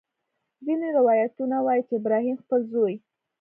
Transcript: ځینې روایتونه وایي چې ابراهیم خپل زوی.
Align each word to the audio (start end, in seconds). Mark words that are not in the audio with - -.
ځینې 0.65 0.87
روایتونه 0.97 1.57
وایي 1.65 1.83
چې 1.87 1.93
ابراهیم 1.99 2.35
خپل 2.43 2.61
زوی. 2.71 2.95